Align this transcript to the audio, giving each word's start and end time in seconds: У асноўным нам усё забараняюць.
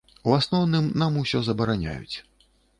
У 0.29 0.31
асноўным 0.37 0.87
нам 1.03 1.19
усё 1.23 1.43
забараняюць. 1.51 2.15